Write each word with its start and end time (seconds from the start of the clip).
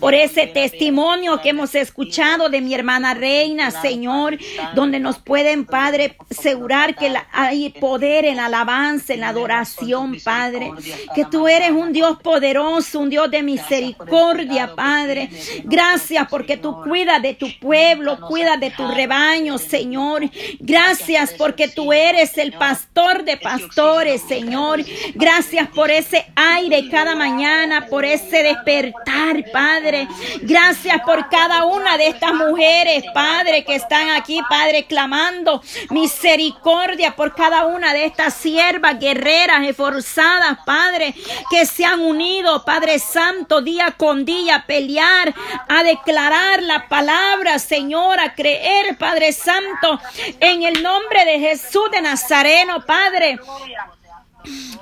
Por 0.00 0.14
ese 0.14 0.46
testimonio 0.46 1.40
que 1.40 1.50
hemos 1.50 1.74
escuchado 1.74 2.48
de 2.48 2.60
mi 2.60 2.74
hermana 2.74 3.14
Reina, 3.14 3.70
Señor, 3.70 4.38
donde 4.74 5.00
nos 5.00 5.18
pueden, 5.18 5.64
Padre, 5.64 6.16
asegurar 6.30 6.94
que 6.94 7.12
hay 7.32 7.70
poder 7.70 8.24
en 8.24 8.36
la 8.36 8.46
alabanza, 8.46 9.14
en 9.14 9.20
la 9.20 9.28
adoración, 9.28 10.16
Padre, 10.22 10.70
que 11.14 11.24
tú 11.24 11.48
eres 11.48 11.70
un 11.70 11.92
Dios 11.92 12.18
poderoso, 12.22 13.00
un 13.00 13.10
Dios 13.10 13.30
de 13.30 13.42
misericordia, 13.42 14.74
Padre. 14.74 15.30
Gracias 15.64 16.26
porque 16.28 16.56
tú 16.56 16.82
cuidas 16.82 17.22
de 17.22 17.34
tu 17.34 17.46
pueblo, 17.60 18.18
cuidas 18.20 18.58
de 18.60 18.70
tu 18.70 18.86
rebaño, 18.88 19.58
Señor. 19.58 20.22
Gracias 20.58 21.34
porque 21.36 21.68
tú 21.68 21.92
eres 21.92 22.36
el 22.38 22.52
pastor 22.52 23.24
de 23.24 23.36
pastores, 23.36 24.22
Señor. 24.22 24.80
Gracias 25.14 25.68
por 25.68 25.90
ese 25.90 26.26
aire 26.34 26.88
cada 26.90 27.14
mañana, 27.14 27.86
por 27.86 28.04
ese 28.04 28.42
despertar, 28.42 29.44
Padre. 29.54 30.08
Gracias 30.42 31.00
por 31.02 31.28
cada 31.28 31.64
una 31.64 31.96
de 31.96 32.08
estas 32.08 32.34
mujeres, 32.34 33.04
Padre, 33.14 33.64
que 33.64 33.76
están 33.76 34.10
aquí, 34.10 34.40
Padre, 34.48 34.86
clamando 34.86 35.62
misericordia 35.90 37.14
por 37.14 37.36
cada 37.36 37.64
una 37.66 37.92
de 37.92 38.06
estas 38.06 38.34
siervas 38.34 38.98
guerreras 38.98 39.64
esforzadas, 39.68 40.58
Padre, 40.66 41.14
que 41.52 41.66
se 41.66 41.84
han 41.84 42.00
unido, 42.00 42.64
Padre 42.64 42.98
Santo, 42.98 43.60
día 43.60 43.92
con 43.96 44.24
día 44.24 44.56
a 44.56 44.66
pelear, 44.66 45.32
a 45.68 45.84
declarar 45.84 46.60
la 46.60 46.88
palabra, 46.88 47.60
Señor, 47.60 48.18
a 48.18 48.34
creer, 48.34 48.98
Padre 48.98 49.30
Santo, 49.32 50.00
en 50.40 50.64
el 50.64 50.82
nombre 50.82 51.24
de 51.26 51.38
Jesús 51.38 51.92
de 51.92 52.00
Nazareno, 52.00 52.84
Padre. 52.84 53.38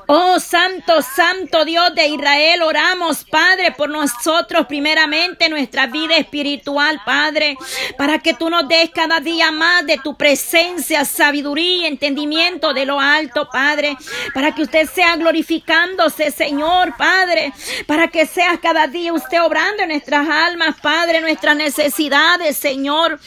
Oh 0.07 0.41
Santo, 0.41 1.01
Santo 1.03 1.65
Dios 1.65 1.95
de 1.95 2.09
Israel, 2.09 2.63
oramos, 2.63 3.25
Padre, 3.25 3.73
por 3.73 3.89
nosotros 3.89 4.67
primeramente, 4.67 5.49
nuestra 5.49 5.87
vida 5.87 6.17
espiritual, 6.17 7.01
Padre, 7.05 7.57
para 7.97 8.19
que 8.19 8.35
tú 8.35 8.51
nos 8.51 8.69
des 8.69 8.91
cada 8.91 9.21
día 9.21 9.51
más 9.53 9.87
de 9.87 9.99
tu 9.99 10.17
presencia, 10.17 11.05
sabiduría 11.05 11.77
y 11.77 11.87
entendimiento 11.87 12.75
de 12.75 12.85
lo 12.85 13.01
alto, 13.01 13.49
Padre, 13.51 13.97
para 14.35 14.55
que 14.55 14.63
usted 14.63 14.89
sea 14.89 15.17
glorificándose, 15.17 16.31
Señor, 16.31 16.97
Padre, 16.97 17.53
para 17.87 18.09
que 18.09 18.27
sea 18.27 18.59
cada 18.61 18.87
día 18.87 19.13
usted 19.13 19.43
obrando 19.43 19.83
en 19.83 19.91
nuestras 19.91 20.29
almas, 20.29 20.77
Padre, 20.81 21.21
nuestras 21.21 21.57
necesidades, 21.57 22.57
Señor 22.57 23.21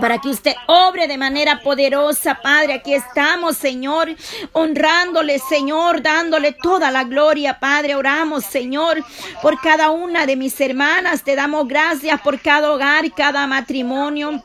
para 0.00 0.18
que 0.18 0.28
usted 0.28 0.54
obre 0.66 1.08
de 1.08 1.18
manera 1.18 1.60
poderosa, 1.60 2.40
Padre. 2.42 2.74
Aquí 2.74 2.94
estamos, 2.94 3.56
Señor, 3.56 4.08
honrándole, 4.52 5.38
Señor, 5.38 6.02
dándole 6.02 6.52
toda 6.52 6.90
la 6.90 7.04
gloria, 7.04 7.58
Padre. 7.58 7.94
Oramos, 7.94 8.44
Señor, 8.44 9.02
por 9.42 9.60
cada 9.60 9.90
una 9.90 10.26
de 10.26 10.36
mis 10.36 10.60
hermanas. 10.60 11.22
Te 11.22 11.34
damos 11.34 11.66
gracias 11.66 12.20
por 12.20 12.40
cada 12.40 12.72
hogar, 12.72 13.10
cada 13.12 13.46
matrimonio. 13.46 14.42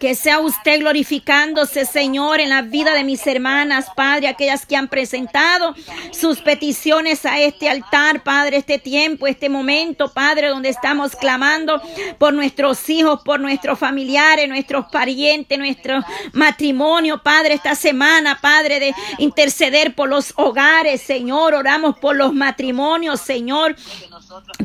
Que 0.00 0.14
sea 0.14 0.38
usted 0.38 0.80
glorificándose, 0.80 1.84
Señor, 1.84 2.40
en 2.40 2.50
la 2.50 2.62
vida 2.62 2.94
de 2.94 3.02
mis 3.02 3.26
hermanas, 3.26 3.86
Padre, 3.96 4.28
aquellas 4.28 4.64
que 4.64 4.76
han 4.76 4.88
presentado 4.88 5.74
sus 6.12 6.40
peticiones 6.40 7.26
a 7.26 7.40
este 7.40 7.68
altar, 7.68 8.22
Padre, 8.22 8.58
este 8.58 8.78
tiempo, 8.78 9.26
este 9.26 9.48
momento, 9.48 10.12
Padre, 10.12 10.48
donde 10.48 10.68
estamos 10.68 11.16
clamando 11.16 11.82
por 12.18 12.32
nuestros 12.32 12.88
hijos, 12.88 13.22
por 13.24 13.40
nuestros 13.40 13.78
familiares, 13.78 14.48
nuestros 14.48 14.86
parientes, 14.86 15.58
nuestro 15.58 16.04
matrimonio, 16.32 17.20
Padre, 17.22 17.54
esta 17.54 17.74
semana, 17.74 18.38
Padre, 18.40 18.78
de 18.78 18.94
interceder 19.18 19.94
por 19.94 20.08
los 20.08 20.32
hogares, 20.36 21.02
Señor, 21.02 21.54
oramos 21.54 21.98
por 21.98 22.14
los 22.14 22.32
matrimonios, 22.32 23.20
Señor. 23.20 23.74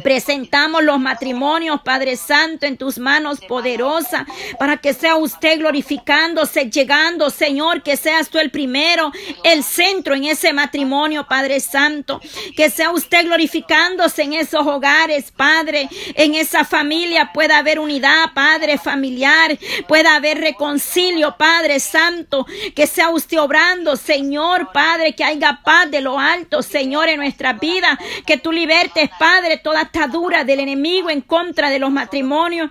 Presentamos 0.03 0.83
los 0.83 0.99
matrimonios, 0.99 1.81
Padre 1.81 2.17
Santo, 2.17 2.65
en 2.65 2.77
tus 2.77 2.97
manos 2.97 3.39
poderosas, 3.39 4.25
para 4.59 4.77
que 4.77 4.93
sea 4.93 5.15
usted 5.15 5.59
glorificándose, 5.59 6.69
llegando, 6.69 7.29
Señor, 7.29 7.83
que 7.83 7.95
seas 7.95 8.29
tú 8.29 8.39
el 8.39 8.51
primero, 8.51 9.11
el 9.43 9.63
centro 9.63 10.15
en 10.15 10.25
ese 10.25 10.51
matrimonio, 10.53 11.25
Padre 11.27 11.59
Santo. 11.59 12.19
Que 12.55 12.69
sea 12.69 12.91
usted 12.91 13.25
glorificándose 13.25 14.23
en 14.23 14.33
esos 14.33 14.65
hogares, 14.65 15.31
Padre, 15.31 15.89
en 16.15 16.35
esa 16.35 16.65
familia 16.65 17.31
pueda 17.33 17.59
haber 17.59 17.79
unidad, 17.79 18.33
Padre, 18.33 18.77
familiar, 18.77 19.57
pueda 19.87 20.15
haber 20.15 20.39
reconcilio, 20.39 21.35
Padre 21.37 21.79
Santo. 21.79 22.45
Que 22.75 22.87
sea 22.87 23.09
usted 23.09 23.39
obrando, 23.39 23.95
Señor, 23.95 24.71
Padre, 24.73 25.13
que 25.13 25.23
haya 25.23 25.61
paz 25.63 25.89
de 25.89 26.01
lo 26.01 26.19
alto, 26.19 26.61
Señor, 26.61 27.09
en 27.09 27.19
nuestra 27.19 27.53
vida. 27.53 27.97
Que 28.25 28.37
tú 28.37 28.51
libertes, 28.51 29.09
Padre, 29.17 29.52
toda 29.57 29.81
atadura 29.81 30.43
del 30.43 30.59
enemigo 30.59 31.09
en 31.09 31.21
contra 31.21 31.69
de 31.69 31.79
los 31.79 31.91
matrimonios 31.91 32.69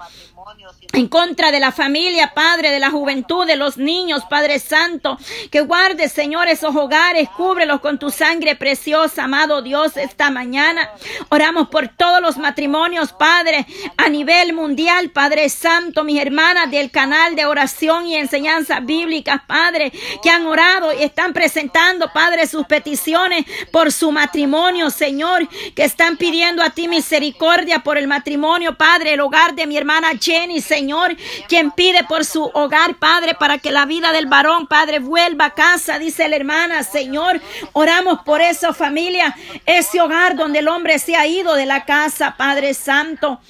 en 0.93 1.09
contra 1.09 1.51
de 1.51 1.61
la 1.61 1.73
familia, 1.73 2.35
Padre, 2.35 2.71
de 2.71 2.79
la 2.79 2.91
juventud, 2.91 3.47
de 3.47 3.57
los 3.57 3.79
niños, 3.79 4.25
Padre 4.29 4.59
Santo, 4.59 5.19
que 5.51 5.61
guarde, 5.61 6.09
Señor, 6.09 6.49
esos 6.49 6.77
hogares, 6.77 7.29
cúbrelos 7.31 7.81
con 7.81 7.99
tu 7.99 8.11
sangre 8.11 8.57
preciosa, 8.57 9.25
amado 9.25 9.63
Dios, 9.63 9.97
esta 9.97 10.31
mañana. 10.31 10.91
Oramos 11.31 11.69
por 11.69 11.89
todos 11.89 12.21
los 12.21 12.37
matrimonios, 12.37 13.13
Padre, 13.13 13.67
a 13.97 14.09
nivel 14.09 14.53
mundial, 14.53 15.11
Padre 15.11 15.49
Santo, 15.49 16.05
mis 16.05 16.21
hermanas 16.21 16.71
del 16.71 16.91
canal 16.91 17.37
de 17.37 17.47
oración 17.47 18.07
y 18.07 18.17
enseñanza 18.17 18.81
bíblica, 18.81 19.45
Padre, 19.47 19.93
que 20.23 20.31
han 20.31 20.47
orado 20.47 20.93
y 20.93 21.03
están 21.03 21.33
presentando, 21.33 22.13
Padre, 22.13 22.47
sus 22.47 22.67
peticiones 22.67 23.47
por 23.71 23.93
su 23.93 24.13
matrimonio, 24.13 24.91
Señor, 24.91 25.49
que 25.75 25.85
están 25.85 26.17
pidiendo 26.17 26.63
a 26.63 26.71
ti 26.71 26.87
misericordia 26.87 27.79
por 27.81 27.97
el 27.97 28.09
matrimonio, 28.09 28.77
Padre, 28.77 29.15
el 29.15 29.21
hogar 29.21 29.55
de 29.55 29.67
mi 29.67 29.77
hermana 29.77 30.19
Señor, 30.61 31.17
quien 31.49 31.71
pide 31.71 32.05
por 32.05 32.25
su 32.25 32.45
hogar, 32.55 32.97
Padre, 32.97 33.35
para 33.35 33.59
que 33.59 33.71
la 33.71 33.87
vida 33.87 34.13
del 34.13 34.27
varón, 34.27 34.67
Padre, 34.67 34.99
vuelva 34.99 35.47
a 35.47 35.55
casa, 35.55 35.99
dice 35.99 36.29
la 36.29 36.37
hermana, 36.37 36.83
Señor. 36.83 37.41
Oramos 37.73 38.21
por 38.25 38.41
esa 38.41 38.73
familia, 38.73 39.35
ese 39.67 40.01
hogar 40.01 40.37
donde 40.37 40.61
el 40.61 40.69
hombre 40.69 40.99
se 40.99 41.17
ha 41.17 41.27
ido 41.27 41.55
de 41.55 41.67
la 41.67 41.85
casa, 41.85 42.35
Padre 42.37 42.75
Santo. 42.75 43.41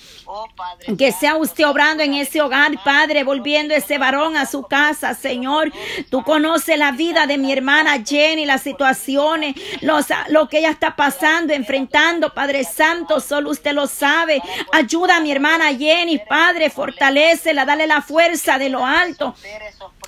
Que 0.97 1.13
sea 1.13 1.37
usted 1.37 1.67
obrando 1.67 2.03
en 2.03 2.15
ese 2.15 2.41
hogar, 2.41 2.73
Padre, 2.85 3.23
volviendo 3.23 3.75
ese 3.75 3.99
varón 3.99 4.37
a 4.37 4.47
su 4.47 4.63
casa, 4.63 5.15
Señor. 5.15 5.71
Tú 6.11 6.23
conoces 6.23 6.79
la 6.79 6.93
vida 6.93 7.27
de 7.27 7.37
mi 7.37 7.53
hermana 7.53 8.03
Jenny, 8.05 8.47
las 8.47 8.63
situaciones, 8.63 9.55
los, 9.83 10.07
lo 10.29 10.49
que 10.49 10.59
ella 10.59 10.71
está 10.71 10.97
pasando, 10.97 11.53
enfrentando, 11.53 12.33
Padre 12.33 12.65
Santo, 12.65 13.21
solo 13.21 13.51
usted 13.51 13.73
lo 13.73 13.87
sabe. 13.87 14.41
Ayuda 14.73 15.17
a 15.17 15.21
mi 15.21 15.31
hermana 15.31 15.75
Jenny, 15.75 16.19
Padre, 16.19 16.71
fortalecela, 16.82 17.65
dale 17.65 17.87
la 17.87 18.03
fuerza 18.03 18.59
de 18.59 18.69
lo 18.69 18.84
alto. 18.84 19.37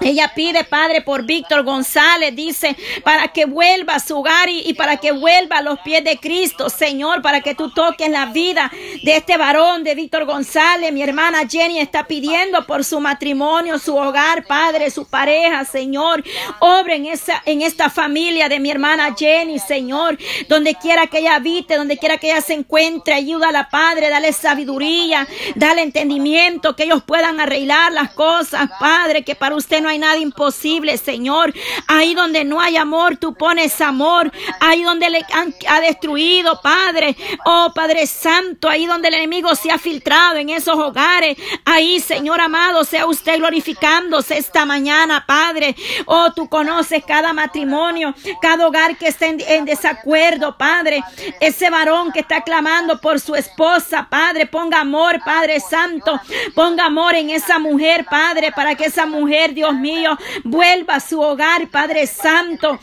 Ella 0.00 0.32
pide, 0.34 0.64
Padre, 0.64 1.02
por 1.02 1.24
Víctor 1.24 1.62
González, 1.62 2.34
dice, 2.34 2.76
para 3.04 3.28
que 3.28 3.44
vuelva 3.44 3.94
a 3.94 4.00
su 4.00 4.18
hogar 4.18 4.48
y, 4.48 4.68
y, 4.68 4.74
para 4.74 4.96
que 4.96 5.12
vuelva 5.12 5.58
a 5.58 5.62
los 5.62 5.78
pies 5.80 6.02
de 6.02 6.18
Cristo, 6.18 6.68
Señor, 6.68 7.22
para 7.22 7.42
que 7.42 7.54
tú 7.54 7.70
toques 7.70 8.10
la 8.10 8.26
vida 8.26 8.72
de 9.04 9.16
este 9.16 9.36
varón, 9.36 9.84
de 9.84 9.94
Víctor 9.94 10.24
González. 10.24 10.92
Mi 10.92 11.02
hermana 11.02 11.48
Jenny 11.48 11.78
está 11.78 12.08
pidiendo 12.08 12.66
por 12.66 12.84
su 12.84 12.98
matrimonio, 12.98 13.78
su 13.78 13.96
hogar, 13.96 14.44
Padre, 14.46 14.90
su 14.90 15.06
pareja, 15.06 15.64
Señor. 15.64 16.24
Obre 16.58 16.96
en, 16.96 17.06
esa, 17.06 17.40
en 17.46 17.62
esta 17.62 17.88
familia 17.88 18.48
de 18.48 18.58
mi 18.58 18.72
hermana 18.72 19.14
Jenny, 19.16 19.60
Señor, 19.60 20.18
donde 20.48 20.74
quiera 20.74 21.06
que 21.06 21.18
ella 21.18 21.36
habite, 21.36 21.76
donde 21.76 21.98
quiera 21.98 22.18
que 22.18 22.32
ella 22.32 22.40
se 22.40 22.54
encuentre, 22.54 23.14
ayúdala, 23.14 23.68
Padre, 23.70 24.08
dale 24.08 24.32
sabiduría, 24.32 25.28
dale 25.54 25.82
entendimiento, 25.82 26.63
que 26.72 26.84
ellos 26.84 27.02
puedan 27.04 27.38
arreglar 27.40 27.92
las 27.92 28.12
cosas, 28.14 28.70
Padre, 28.80 29.22
que 29.22 29.34
para 29.34 29.54
usted 29.54 29.82
no 29.82 29.88
hay 29.88 29.98
nada 29.98 30.16
imposible, 30.16 30.96
Señor. 30.96 31.52
Ahí 31.86 32.14
donde 32.14 32.44
no 32.44 32.60
hay 32.60 32.76
amor, 32.76 33.18
tú 33.18 33.34
pones 33.34 33.80
amor. 33.80 34.32
Ahí 34.60 34.82
donde 34.82 35.10
le 35.10 35.22
han, 35.32 35.54
ha 35.68 35.80
destruido, 35.80 36.60
Padre. 36.62 37.16
Oh, 37.44 37.72
Padre 37.74 38.06
Santo, 38.06 38.68
ahí 38.68 38.86
donde 38.86 39.08
el 39.08 39.14
enemigo 39.14 39.54
se 39.54 39.70
ha 39.70 39.78
filtrado 39.78 40.38
en 40.38 40.48
esos 40.48 40.78
hogares. 40.78 41.36
Ahí, 41.64 42.00
Señor 42.00 42.40
amado, 42.40 42.84
sea 42.84 43.06
usted 43.06 43.36
glorificándose 43.38 44.38
esta 44.38 44.64
mañana, 44.64 45.24
Padre. 45.26 45.76
Oh, 46.06 46.32
tú 46.32 46.48
conoces 46.48 47.04
cada 47.04 47.32
matrimonio, 47.32 48.14
cada 48.40 48.66
hogar 48.66 48.96
que 48.96 49.08
está 49.08 49.26
en, 49.26 49.40
en 49.46 49.64
desacuerdo, 49.66 50.56
Padre. 50.56 51.02
Ese 51.40 51.68
varón 51.68 52.12
que 52.12 52.20
está 52.20 52.42
clamando 52.42 53.00
por 53.00 53.20
su 53.20 53.34
esposa, 53.34 54.06
Padre, 54.08 54.46
ponga 54.46 54.80
amor, 54.80 55.20
Padre 55.24 55.60
Santo. 55.60 56.20
Ponga 56.54 56.86
amor 56.86 57.14
en 57.14 57.30
esa 57.30 57.58
mujer, 57.58 58.04
Padre, 58.08 58.52
para 58.52 58.74
que 58.74 58.86
esa 58.86 59.06
mujer, 59.06 59.54
Dios 59.54 59.74
mío, 59.74 60.16
vuelva 60.44 60.96
a 60.96 61.00
su 61.00 61.20
hogar, 61.20 61.68
Padre 61.68 62.06
Santo. 62.06 62.78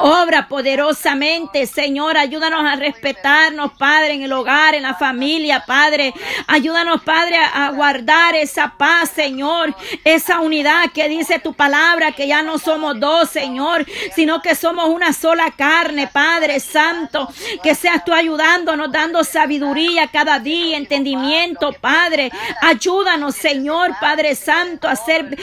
Obra 0.00 0.48
poderosamente, 0.48 1.66
Señor. 1.66 2.16
Ayúdanos 2.16 2.64
a 2.64 2.76
respetarnos, 2.76 3.72
Padre, 3.74 4.14
en 4.14 4.22
el 4.22 4.32
hogar, 4.32 4.74
en 4.74 4.82
la 4.82 4.94
familia, 4.94 5.64
Padre. 5.66 6.14
Ayúdanos, 6.46 7.02
Padre, 7.02 7.36
a 7.36 7.70
guardar 7.70 8.34
esa 8.34 8.74
paz, 8.76 9.10
Señor. 9.10 9.74
Esa 10.04 10.40
unidad 10.40 10.90
que 10.92 11.08
dice 11.08 11.38
tu 11.38 11.54
palabra, 11.54 12.12
que 12.12 12.26
ya 12.26 12.42
no 12.42 12.58
somos 12.58 12.98
dos, 12.98 13.30
Señor, 13.30 13.84
sino 14.14 14.42
que 14.42 14.54
somos 14.54 14.88
una 14.88 15.12
sola 15.12 15.50
carne, 15.50 16.08
Padre 16.08 16.60
Santo. 16.60 17.28
Que 17.62 17.74
seas 17.74 18.04
tú 18.04 18.12
ayudándonos, 18.12 18.90
dando 18.90 19.24
sabiduría 19.24 20.08
cada 20.08 20.38
día, 20.38 20.76
entendimiento, 20.76 21.72
Padre. 21.72 22.30
Ayúdanos, 22.64 23.34
Señor, 23.34 23.90
Padre 24.00 24.36
Santo, 24.36 24.86
a 24.86 24.94
ser, 24.94 25.36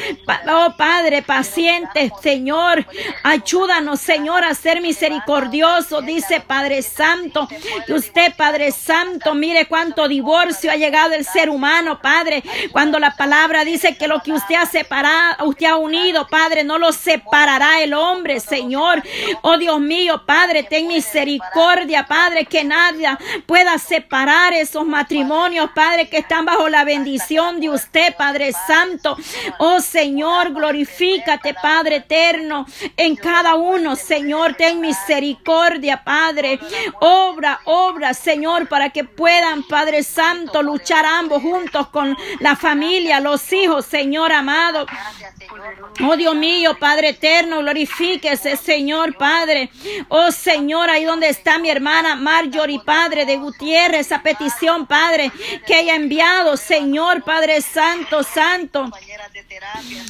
oh 0.50 0.74
Padre, 0.78 1.22
pacientes, 1.22 2.14
Señor. 2.24 2.86
Ayúdanos, 3.24 4.00
Señor, 4.00 4.46
a 4.46 4.56
ser 4.56 4.80
misericordioso, 4.80 6.02
dice 6.02 6.40
Padre 6.40 6.82
Santo. 6.82 7.50
Que 7.86 7.92
usted, 7.94 8.34
Padre 8.38 8.72
Santo, 8.72 9.36
mire 9.36 9.66
cuánto 9.66 10.08
divorcio 10.08 10.72
ha 10.72 10.78
llegado 10.78 11.14
el 11.14 11.26
ser 11.26 11.50
humano, 11.50 12.00
Padre. 12.02 12.42
Cuando 12.72 13.00
la 13.00 13.14
palabra 13.18 13.66
dice 13.66 13.98
que 13.98 14.08
lo 14.08 14.22
que 14.22 14.32
usted 14.32 14.56
ha 14.56 14.66
separado, 14.66 15.46
usted 15.46 15.66
ha 15.66 15.76
unido, 15.76 16.26
Padre, 16.26 16.64
no 16.64 16.78
lo 16.78 16.94
separará 16.94 17.82
el 17.82 17.94
hombre, 17.96 18.40
Señor. 18.40 19.04
Oh 19.42 19.58
Dios 19.58 19.82
mío, 19.82 20.24
Padre, 20.26 20.64
ten 20.64 20.88
misericordia, 20.88 22.06
Padre, 22.08 22.46
que 22.46 22.64
nadie 22.64 23.10
pueda 23.46 23.78
separar 23.78 24.54
esos 24.54 24.86
matrimonios, 24.86 25.70
Padre, 25.76 26.08
que 26.08 26.20
están 26.20 26.46
bajo 26.46 26.70
la 26.70 26.86
bendición 26.86 27.09
de 27.60 27.70
usted, 27.70 28.16
Padre 28.16 28.52
Santo. 28.68 29.18
Oh 29.60 29.80
Señor, 29.80 30.54
glorifícate, 30.54 31.54
Padre 31.54 31.98
eterno, 31.98 32.66
en 32.98 33.16
cada 33.16 33.56
uno, 33.56 33.96
Señor, 33.96 34.54
ten 34.56 34.80
misericordia, 34.80 36.04
Padre. 36.04 36.60
Obra, 37.00 37.60
obra, 37.66 38.14
Señor, 38.14 38.68
para 38.68 38.90
que 38.90 39.04
puedan, 39.04 39.64
Padre 39.64 40.04
Santo, 40.04 40.62
luchar 40.62 41.06
ambos 41.06 41.42
juntos 41.42 41.88
con 41.90 42.18
la 42.40 42.56
familia, 42.56 43.20
los 43.20 43.52
hijos, 43.54 43.86
Señor 43.86 44.32
amado. 44.32 44.86
Oh 46.02 46.16
Dios 46.16 46.36
mío, 46.36 46.78
Padre 46.80 47.10
eterno, 47.10 47.60
glorifíquese, 47.60 48.56
Señor 48.56 49.18
Padre. 49.18 49.70
Oh 50.10 50.32
Señor, 50.32 50.90
ahí 50.90 51.06
donde 51.06 51.30
está 51.30 51.58
mi 51.60 51.70
hermana 51.70 52.16
Marjorie, 52.16 52.80
Padre 52.86 53.26
de 53.26 53.38
Gutiérrez, 53.38 54.08
esa 54.08 54.22
petición, 54.22 54.88
Padre, 54.88 55.32
que 55.66 55.76
haya 55.76 55.96
enviado, 55.96 56.56
Señor 56.56 56.99
Padre 57.24 57.62
Santo, 57.62 58.24
Santo. 58.24 58.90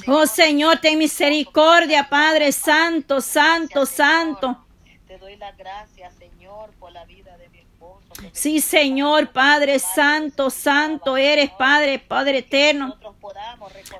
Oh 0.08 0.26
Señor, 0.26 0.80
ten 0.80 0.98
misericordia, 0.98 2.10
Padre 2.10 2.52
Santo, 2.52 3.22
Santo, 3.22 3.86
Santo. 3.86 4.66
Te 5.08 5.18
doy 5.18 5.36
la 5.38 5.52
gracia, 5.54 6.12
Señor, 6.12 6.72
por 6.80 6.92
la 6.92 7.06
vida 7.06 7.38
de. 7.38 7.49
Sí, 8.32 8.62
Señor, 8.62 9.30
Padre 9.30 9.80
Santo, 9.80 10.50
Santo 10.50 11.18
eres, 11.18 11.50
Padre, 11.52 12.00
Padre 12.00 12.40
eterno. 12.40 12.98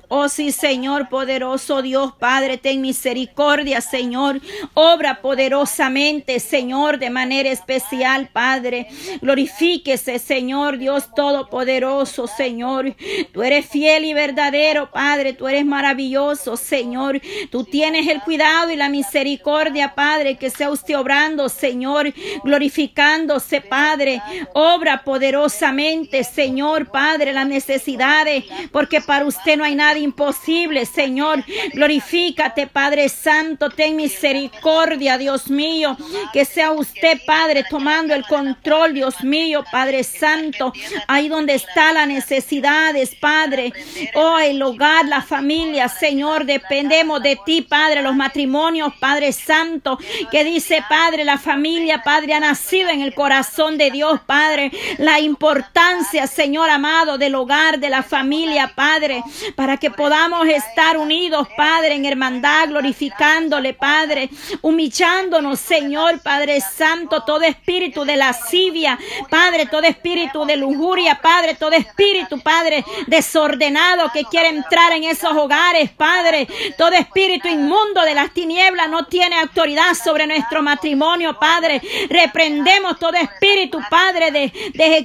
Oh 0.08 0.28
sí, 0.28 0.50
Señor, 0.50 1.08
poderoso 1.08 1.82
Dios, 1.82 2.12
Padre, 2.18 2.58
ten 2.58 2.80
misericordia, 2.80 3.80
Señor. 3.80 4.40
Obra 4.74 5.20
poderosamente, 5.20 6.40
Señor, 6.40 6.98
de 6.98 7.10
manera 7.10 7.50
especial, 7.50 8.28
Padre. 8.32 8.88
Glorifíquese, 9.20 10.18
Señor, 10.18 10.78
Dios 10.78 11.14
Todopoderoso, 11.14 12.26
Señor. 12.26 12.96
Tú 13.32 13.42
eres 13.42 13.66
fiel 13.66 14.04
y 14.04 14.14
verdadero, 14.14 14.90
Padre. 14.90 15.32
Tú 15.32 15.46
eres 15.46 15.64
maravilloso, 15.64 16.56
Señor. 16.56 17.20
Tú 17.50 17.64
tienes 17.64 18.08
el 18.08 18.20
cuidado 18.22 18.70
y 18.70 18.76
la 18.76 18.88
misericordia, 18.88 19.94
Padre, 19.94 20.36
que 20.36 20.50
sea 20.50 20.70
usted 20.70 20.98
obrando, 20.98 21.48
Señor, 21.48 22.12
glorificándose, 22.42 23.60
Padre. 23.60 24.09
Obra 24.52 25.02
poderosamente, 25.04 26.24
Señor, 26.24 26.90
Padre, 26.90 27.32
las 27.32 27.46
necesidades, 27.46 28.44
porque 28.72 29.00
para 29.00 29.24
usted 29.24 29.56
no 29.56 29.64
hay 29.64 29.74
nada 29.74 29.98
imposible, 29.98 30.84
Señor. 30.86 31.44
Glorifícate, 31.72 32.66
Padre 32.66 33.08
Santo. 33.08 33.70
Ten 33.70 33.96
misericordia, 33.96 35.18
Dios 35.18 35.48
mío. 35.48 35.96
Que 36.32 36.44
sea 36.44 36.72
usted, 36.72 37.20
Padre, 37.26 37.64
tomando 37.68 38.14
el 38.14 38.24
control, 38.26 38.94
Dios 38.94 39.22
mío, 39.22 39.64
Padre 39.70 40.04
Santo. 40.04 40.72
Ahí 41.06 41.28
donde 41.28 41.54
está 41.54 41.92
la 41.92 42.06
necesidades, 42.06 43.14
Padre. 43.14 43.72
Oh, 44.14 44.38
el 44.38 44.62
hogar, 44.62 45.06
la 45.06 45.22
familia, 45.22 45.88
Señor. 45.88 46.44
Dependemos 46.44 47.22
de 47.22 47.38
ti, 47.44 47.62
Padre. 47.62 48.02
Los 48.02 48.16
matrimonios, 48.16 48.94
Padre 48.98 49.32
Santo. 49.32 49.98
Que 50.30 50.44
dice, 50.44 50.82
Padre, 50.88 51.24
la 51.24 51.38
familia, 51.38 52.02
Padre, 52.02 52.34
ha 52.34 52.40
nacido 52.40 52.90
en 52.90 53.02
el 53.02 53.14
corazón 53.14 53.78
de 53.78 53.90
Dios, 53.90 53.99
Padre. 54.26 54.70
La 54.98 55.20
importancia, 55.20 56.26
Señor 56.26 56.70
amado, 56.70 57.18
del 57.18 57.34
hogar, 57.34 57.78
de 57.78 57.90
la 57.90 58.02
familia, 58.02 58.72
Padre 58.74 59.22
para 59.54 59.76
que 59.76 59.90
podamos 59.90 60.46
estar 60.48 60.96
unidos, 60.96 61.48
Padre, 61.56 61.94
en 61.94 62.04
hermandad, 62.04 62.68
glorificándole, 62.68 63.74
Padre, 63.74 64.30
humillándonos, 64.62 65.60
Señor, 65.60 66.20
Padre 66.22 66.60
Santo, 66.60 67.22
todo 67.22 67.42
espíritu 67.42 68.04
de 68.04 68.16
lascivia, 68.16 68.98
Padre, 69.28 69.66
todo 69.66 69.82
espíritu 69.82 70.44
de 70.44 70.56
lujuria, 70.56 71.20
Padre, 71.20 71.54
todo 71.54 71.72
espíritu, 71.72 72.40
Padre, 72.40 72.84
desordenado 73.06 74.10
que 74.12 74.24
quiere 74.24 74.48
entrar 74.48 74.92
en 74.92 75.04
esos 75.04 75.32
hogares, 75.32 75.90
Padre, 75.90 76.48
todo 76.76 76.92
espíritu 76.92 77.48
inmundo 77.48 78.02
de 78.02 78.14
las 78.14 78.32
tinieblas 78.32 78.88
no 78.88 79.06
tiene 79.06 79.36
autoridad 79.36 79.94
sobre 79.94 80.26
nuestro 80.26 80.62
matrimonio, 80.62 81.38
Padre. 81.38 81.80
Reprendemos 82.08 82.98
todo 82.98 83.14
espíritu, 83.14 83.80
Padre, 83.90 84.30
de, 84.30 84.52
de 84.72 85.04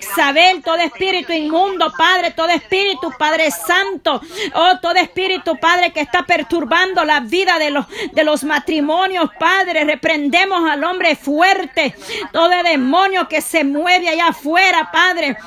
todo 0.63 0.77
espíritu 0.77 1.33
inmundo, 1.33 1.91
Padre, 1.97 2.31
todo 2.31 2.49
espíritu, 2.49 3.11
Padre 3.17 3.49
Santo, 3.51 4.21
Oh, 4.53 4.77
todo 4.81 4.95
espíritu, 4.95 5.57
Padre, 5.57 5.91
que 5.91 6.01
está 6.01 6.23
perturbando 6.23 7.03
la 7.03 7.19
vida 7.19 7.57
de 7.59 7.71
los, 7.71 7.85
de 8.11 8.23
los 8.23 8.43
matrimonios, 8.43 9.29
Padre, 9.39 9.83
reprendemos 9.83 10.69
al 10.69 10.83
hombre 10.83 11.15
fuerte, 11.15 11.95
todo 12.31 12.49
demonio 12.63 13.27
que 13.27 13.41
se 13.41 13.63
mueve 13.63 14.09
allá 14.09 14.27
afuera, 14.27 14.89
Padre. 14.91 15.37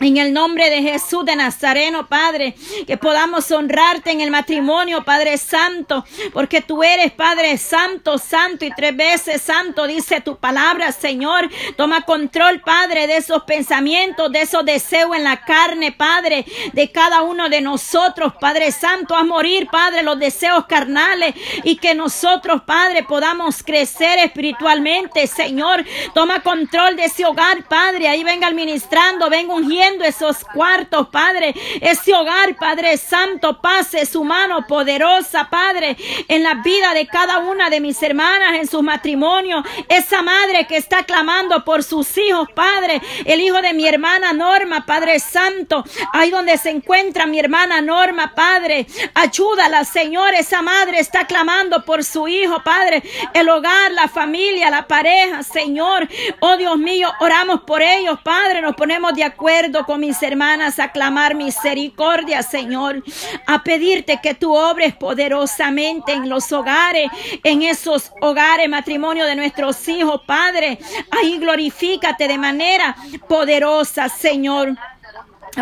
En 0.00 0.16
el 0.16 0.32
nombre 0.32 0.70
de 0.70 0.82
Jesús 0.82 1.24
de 1.24 1.36
Nazareno, 1.36 2.08
Padre, 2.08 2.56
que 2.84 2.96
podamos 2.96 3.48
honrarte 3.52 4.10
en 4.10 4.20
el 4.20 4.30
matrimonio, 4.32 5.04
Padre 5.04 5.38
Santo, 5.38 6.04
porque 6.32 6.60
tú 6.60 6.82
eres 6.82 7.12
Padre 7.12 7.56
Santo, 7.58 8.18
Santo 8.18 8.64
y 8.64 8.72
tres 8.72 8.96
veces 8.96 9.40
Santo, 9.40 9.86
dice 9.86 10.20
tu 10.20 10.36
palabra, 10.36 10.90
Señor. 10.90 11.48
Toma 11.76 12.02
control, 12.02 12.60
Padre, 12.60 13.06
de 13.06 13.18
esos 13.18 13.44
pensamientos, 13.44 14.32
de 14.32 14.42
esos 14.42 14.64
deseos 14.64 15.14
en 15.14 15.22
la 15.22 15.44
carne, 15.44 15.92
Padre, 15.92 16.44
de 16.72 16.90
cada 16.90 17.22
uno 17.22 17.48
de 17.48 17.60
nosotros, 17.60 18.32
Padre 18.40 18.72
Santo, 18.72 19.14
a 19.14 19.22
morir, 19.22 19.68
Padre, 19.70 20.02
los 20.02 20.18
deseos 20.18 20.66
carnales 20.66 21.36
y 21.62 21.76
que 21.76 21.94
nosotros, 21.94 22.62
Padre, 22.66 23.04
podamos 23.04 23.62
crecer 23.62 24.18
espiritualmente, 24.18 25.28
Señor. 25.28 25.84
Toma 26.14 26.42
control 26.42 26.96
de 26.96 27.04
ese 27.04 27.24
hogar, 27.24 27.62
Padre. 27.68 28.08
Ahí 28.08 28.24
venga 28.24 28.48
administrando, 28.48 29.30
venga 29.30 29.54
ungiendo 29.54 29.83
esos 30.04 30.44
cuartos, 30.44 31.08
Padre. 31.08 31.54
Ese 31.80 32.14
hogar, 32.14 32.56
Padre 32.56 32.96
Santo, 32.96 33.60
pase 33.60 34.06
su 34.06 34.24
mano 34.24 34.66
poderosa, 34.66 35.48
Padre, 35.50 35.96
en 36.28 36.42
la 36.42 36.54
vida 36.54 36.94
de 36.94 37.06
cada 37.06 37.38
una 37.38 37.70
de 37.70 37.80
mis 37.80 38.02
hermanas, 38.02 38.54
en 38.54 38.66
su 38.66 38.82
matrimonio. 38.82 39.62
Esa 39.88 40.22
madre 40.22 40.66
que 40.66 40.76
está 40.76 41.04
clamando 41.04 41.64
por 41.64 41.82
sus 41.82 42.16
hijos, 42.18 42.48
Padre. 42.54 43.00
El 43.24 43.40
hijo 43.40 43.60
de 43.60 43.74
mi 43.74 43.86
hermana 43.86 44.32
Norma, 44.32 44.86
Padre 44.86 45.18
Santo. 45.20 45.84
Ahí 46.12 46.30
donde 46.30 46.56
se 46.56 46.70
encuentra 46.70 47.26
mi 47.26 47.38
hermana 47.38 47.80
Norma, 47.80 48.34
Padre. 48.34 48.86
Ayúdala, 49.14 49.84
Señor. 49.84 50.34
Esa 50.34 50.62
madre 50.62 50.98
está 50.98 51.26
clamando 51.26 51.84
por 51.84 52.04
su 52.04 52.28
hijo, 52.28 52.62
Padre. 52.62 53.02
El 53.32 53.48
hogar, 53.48 53.92
la 53.92 54.08
familia, 54.08 54.70
la 54.70 54.86
pareja, 54.86 55.42
Señor. 55.42 56.08
Oh 56.40 56.56
Dios 56.56 56.78
mío, 56.78 57.12
oramos 57.20 57.62
por 57.62 57.82
ellos, 57.82 58.18
Padre. 58.22 58.62
Nos 58.62 58.74
ponemos 58.74 59.14
de 59.14 59.24
acuerdo 59.24 59.73
con 59.82 60.00
mis 60.00 60.22
hermanas 60.22 60.78
a 60.78 60.92
clamar 60.92 61.34
misericordia, 61.34 62.42
Señor, 62.42 63.02
a 63.46 63.64
pedirte 63.64 64.20
que 64.22 64.34
tú 64.34 64.54
obres 64.54 64.94
poderosamente 64.94 66.12
en 66.12 66.28
los 66.28 66.52
hogares, 66.52 67.10
en 67.42 67.62
esos 67.62 68.12
hogares, 68.20 68.68
matrimonio 68.68 69.26
de 69.26 69.34
nuestros 69.34 69.88
hijos, 69.88 70.22
Padre. 70.26 70.78
Ahí 71.10 71.38
glorifícate 71.38 72.28
de 72.28 72.38
manera 72.38 72.96
poderosa, 73.28 74.08
Señor. 74.08 74.76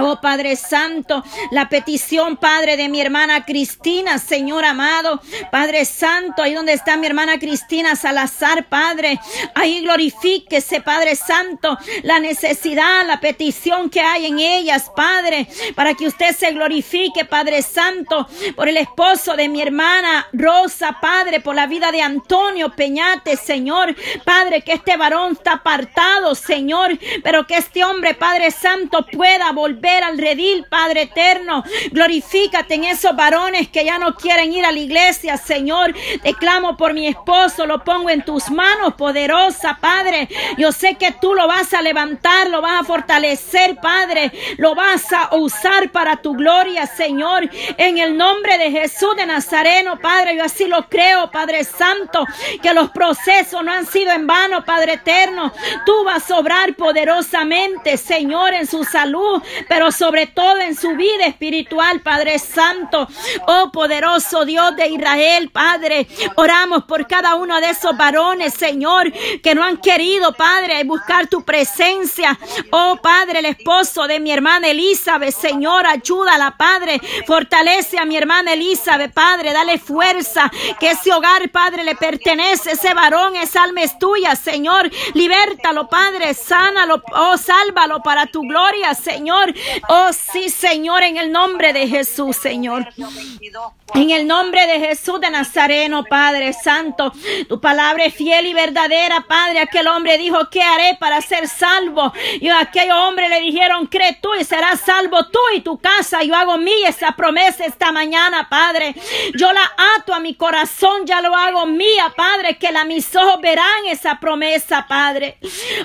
Oh 0.01 0.21
Padre 0.21 0.57
Santo, 0.57 1.23
la 1.51 1.69
petición, 1.69 2.39
Padre, 2.39 2.77
de 2.79 2.89
mi 2.89 3.01
hermana 3.01 3.45
Cristina, 3.45 4.19
Señor 4.19 4.65
amado, 4.65 5.21
Padre 5.51 5.85
Santo, 5.85 6.43
ahí 6.43 6.55
donde 6.55 6.73
está 6.73 6.97
mi 6.97 7.07
hermana 7.07 7.39
Cristina 7.39 7.95
Salazar, 7.95 8.69
Padre, 8.69 9.21
ahí 9.55 9.83
glorifíquese, 9.83 10.81
Padre 10.81 11.15
Santo, 11.15 11.77
la 12.05 12.21
necesidad, 12.21 13.07
la 13.07 13.21
petición 13.21 13.91
que 13.91 14.01
hay 14.01 14.27
en 14.27 14.39
ellas, 14.39 14.91
Padre, 14.97 15.47
para 15.75 15.93
que 15.93 16.07
usted 16.07 16.35
se 16.35 16.53
glorifique, 16.53 17.27
Padre 17.27 17.61
Santo, 17.61 18.27
por 18.57 18.69
el 18.69 18.79
esposo 18.79 19.37
de 19.37 19.51
mi 19.51 19.61
hermana 19.61 20.27
Rosa, 20.33 20.99
Padre, 21.03 21.41
por 21.41 21.55
la 21.55 21.67
vida 21.67 21.93
de 21.93 22.01
Antonio 22.01 22.73
Peñate, 22.75 23.37
Señor, 23.37 23.95
Padre, 24.25 24.63
que 24.63 24.73
este 24.73 24.97
varón 24.97 25.33
está 25.33 25.55
apartado, 25.55 26.35
Señor, 26.35 26.99
pero 27.23 27.47
que 27.47 27.59
este 27.59 27.85
hombre, 27.85 28.15
Padre 28.15 28.51
Santo, 28.51 29.05
pueda 29.13 29.53
volver 29.53 29.82
ver 29.83 30.05
al 30.05 30.17
redil, 30.17 30.65
Padre 30.71 31.03
eterno. 31.03 31.65
Glorifícate 31.91 32.75
en 32.75 32.85
esos 32.85 33.15
varones 33.15 33.69
que 33.69 33.85
ya 33.85 33.99
no 33.99 34.15
quieren 34.15 34.53
ir 34.53 34.65
a 34.65 34.73
la 34.73 34.79
iglesia, 34.79 35.37
Señor. 35.37 35.93
Te 36.23 36.33
clamo 36.35 36.77
por 36.77 36.95
mi 36.95 37.09
esposo, 37.09 37.67
lo 37.67 37.83
pongo 37.85 38.09
en 38.09 38.25
tus 38.25 38.49
manos, 38.51 38.95
poderosa, 38.95 39.79
Padre. 39.81 40.29
Yo 40.57 40.73
sé 40.73 40.95
que 40.95 41.13
tú 41.13 41.35
lo 41.35 41.49
vas 41.49 41.75
a 41.75 41.83
levantar, 41.83 42.49
lo 42.49 42.63
vas 42.63 42.81
a 42.81 42.85
fortalecer, 42.85 43.77
Padre. 43.83 44.33
Lo 44.57 44.75
vas 44.75 45.13
a 45.13 45.35
usar 45.35 45.91
para 45.91 46.17
tu 46.17 46.35
gloria, 46.35 46.87
Señor. 46.87 47.51
En 47.77 47.99
el 47.99 48.17
nombre 48.17 48.59
de 48.59 48.71
Jesús 48.71 49.17
de 49.17 49.27
Nazareno, 49.27 49.99
Padre, 49.99 50.37
yo 50.37 50.45
así 50.45 50.67
lo 50.67 50.89
creo, 50.89 51.31
Padre 51.33 51.65
Santo, 51.65 52.25
que 52.63 52.73
los 52.73 52.91
procesos 52.91 53.65
no 53.65 53.73
han 53.73 53.87
sido 53.87 54.13
en 54.13 54.29
vano, 54.29 54.65
Padre 54.65 54.93
eterno. 54.95 55.53
Tú 55.85 56.05
vas 56.05 56.31
a 56.31 56.39
obrar 56.39 56.75
poderosamente, 56.77 57.97
Señor, 57.97 58.55
en 58.55 58.69
su 58.69 58.85
salud, 58.85 59.43
pero 59.73 59.91
sobre 59.91 60.27
todo 60.27 60.59
en 60.59 60.77
su 60.77 60.97
vida 60.97 61.25
espiritual, 61.25 62.03
Padre 62.03 62.39
Santo. 62.39 63.09
Oh 63.47 63.71
poderoso 63.73 64.45
Dios 64.45 64.77
de 64.77 64.89
Israel, 64.89 65.49
Padre. 65.51 66.07
Oramos 66.35 66.85
por 66.85 67.07
cada 67.07 67.37
uno 67.37 67.59
de 67.59 67.71
esos 67.71 67.97
varones, 67.97 68.53
Señor, 68.53 69.11
que 69.43 69.55
no 69.55 69.65
han 69.65 69.79
querido, 69.79 70.35
Padre, 70.35 70.85
buscar 70.85 71.27
tu 71.27 71.43
presencia. 71.43 72.39
Oh 72.71 72.99
Padre, 73.03 73.39
el 73.39 73.47
esposo 73.47 74.07
de 74.07 74.21
mi 74.21 74.31
hermana 74.31 74.69
Elizabeth, 74.69 75.35
Señor, 75.35 75.87
ayúdala, 75.87 76.55
Padre. 76.59 77.01
Fortalece 77.27 77.99
a 77.99 78.05
mi 78.05 78.19
hermana 78.19 78.53
Elizabeth, 78.53 79.15
Padre. 79.15 79.55
Dale 79.55 79.79
fuerza. 79.79 80.53
Que 80.79 80.91
ese 80.91 81.15
hogar, 81.15 81.51
Padre, 81.51 81.83
le 81.83 81.95
pertenece. 81.95 82.73
Ese 82.73 82.93
varón, 82.93 83.37
esa 83.37 83.63
alma 83.63 83.81
es 83.81 83.99
tuya, 83.99 84.37
Señor. 84.37 84.91
Libértalo, 85.15 85.89
Padre. 85.89 86.35
Sánalo. 86.35 87.03
Oh, 87.15 87.39
sálvalo 87.39 88.03
para 88.03 88.27
tu 88.27 88.43
gloria, 88.43 88.93
Señor. 88.93 89.55
Oh 89.89 90.11
sí, 90.13 90.49
Señor, 90.51 91.03
en 91.03 91.17
el 91.17 91.33
nombre 91.33 91.73
de 91.73 91.89
Jesús, 91.89 92.37
Señor. 92.37 92.89
En 93.95 94.11
el 94.11 94.27
nombre 94.27 94.67
de 94.67 94.81
Jesús 94.81 95.21
de 95.21 95.31
Nazareno, 95.31 96.05
Padre 96.05 96.55
Santo, 96.55 97.13
tu 97.47 97.61
palabra 97.61 98.07
es 98.07 98.15
fiel 98.15 98.47
y 98.47 98.55
verdadera, 98.55 99.27
Padre. 99.29 99.61
Aquel 99.61 99.87
hombre 99.87 100.17
dijo, 100.17 100.49
¿qué 100.51 100.63
haré 100.63 100.97
para 100.99 101.21
ser 101.21 101.47
salvo? 101.47 102.13
Y 102.41 102.49
a 102.49 102.61
aquel 102.61 102.91
hombre 102.91 103.29
le 103.29 103.41
dijeron, 103.41 103.87
cree 103.87 104.19
tú 104.21 104.35
y 104.35 104.45
serás 104.45 104.81
salvo 104.81 105.27
tú 105.27 105.39
y 105.55 105.61
tu 105.61 105.79
casa. 105.79 106.23
Yo 106.23 106.35
hago 106.35 106.57
mía 106.57 106.89
esa 106.89 107.13
promesa 107.13 107.67
esta 107.67 107.93
mañana, 107.93 108.49
Padre. 108.49 108.95
Yo 109.37 109.53
la 109.53 109.73
ato 109.97 110.15
a 110.15 110.21
mi 110.21 110.35
corazón, 110.35 111.05
ya 111.05 111.21
lo 111.21 111.37
hago 111.37 111.67
mía, 111.67 112.13
Padre, 112.17 112.57
que 112.57 112.73
la, 112.73 112.85
mis 112.85 113.15
ojos 113.15 113.41
verán 113.43 113.87
esa 113.87 114.19
promesa, 114.19 114.87
Padre. 114.89 115.37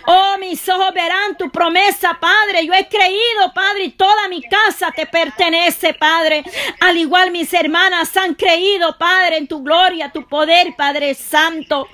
Oh, 0.05 0.37
mis 0.39 0.67
ojos 0.69 0.93
verán 0.93 1.35
tu 1.37 1.49
promesa, 1.49 2.17
Padre. 2.19 2.65
Yo 2.65 2.73
he 2.73 2.87
creído, 2.87 3.51
Padre, 3.57 3.85
y 3.85 3.89
toda 3.89 4.27
mi 4.27 4.43
casa 4.43 4.91
te 4.91 5.07
pertenece, 5.07 5.95
Padre. 5.95 6.43
Al 6.79 6.95
igual 6.95 7.31
mis 7.31 7.51
hermanas 7.55 8.15
han 8.15 8.35
creído, 8.35 8.95
Padre, 8.99 9.37
en 9.37 9.47
tu 9.47 9.63
gloria, 9.63 10.11
tu 10.11 10.27
poder, 10.27 10.75
Padre 10.77 11.15
Santo. 11.15 11.87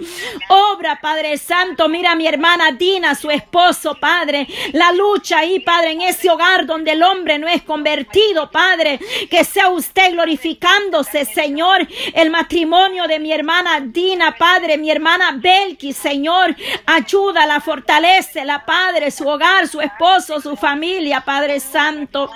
Obra, 0.49 0.99
Padre 1.01 1.37
Santo. 1.37 1.87
Mira 1.87 2.11
a 2.11 2.15
mi 2.15 2.27
hermana 2.27 2.73
Dina, 2.73 3.15
su 3.15 3.31
esposo, 3.31 3.95
Padre. 3.95 4.45
La 4.73 4.91
lucha 4.91 5.39
ahí, 5.39 5.61
Padre, 5.61 5.91
en 5.91 6.01
ese 6.01 6.29
hogar 6.29 6.65
donde 6.65 6.91
el 6.91 7.01
hombre 7.01 7.39
no 7.39 7.47
es 7.47 7.61
convertido, 7.61 8.51
Padre. 8.51 8.99
Que 9.31 9.45
sea 9.45 9.69
usted 9.69 10.11
glorificándose, 10.11 11.23
Señor. 11.23 11.87
El 12.13 12.29
matrimonio 12.29 13.07
de 13.07 13.19
mi 13.19 13.31
hermana 13.31 13.79
Dina, 13.79 14.35
Padre. 14.35 14.77
Mi 14.77 14.91
hermana 14.91 15.31
Belki, 15.37 15.93
Señor. 15.93 16.57
Ayúdala, 16.85 17.63
la 18.43 18.65
Padre. 18.65 19.11
Su 19.11 19.25
hogar, 19.29 19.69
su 19.69 19.79
esposo, 19.79 20.41
su 20.41 20.57
familia, 20.57 21.21
Padre 21.21 21.52
Santo. 21.59 22.29